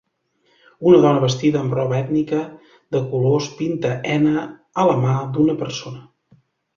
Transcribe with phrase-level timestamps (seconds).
[0.91, 2.39] Una dona vestida amb roba ètnica
[2.95, 4.47] de colors pinta henna
[4.85, 6.41] a la mà d'una persona.